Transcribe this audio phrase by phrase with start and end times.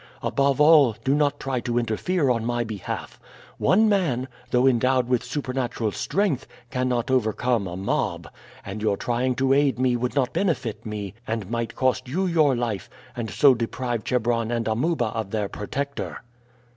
[0.23, 3.19] Above all, do not try to interfere on my behalf.
[3.59, 8.27] One man, though endowed with supernatural strength, cannot overcome a mob,
[8.65, 12.55] and your trying to aid me would not benefit me, and might cost you your
[12.55, 16.23] life, and so deprive Chebron and Amuba of their protector."